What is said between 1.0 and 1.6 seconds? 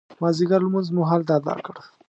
هلته اداء